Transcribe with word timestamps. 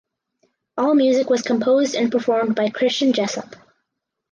All 0.79 0.95
music 0.95 1.29
was 1.29 1.43
composed 1.43 1.93
and 1.93 2.11
performed 2.11 2.55
by 2.55 2.71
Christian 2.71 3.13
Jessup. 3.13 3.55